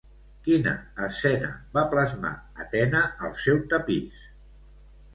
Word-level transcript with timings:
Quina 0.45 0.71
escena 1.07 1.51
va 1.77 1.85
plasmar 1.93 2.33
Atena 2.65 3.05
al 3.29 3.39
seu 3.47 3.65
tapís? 3.75 4.29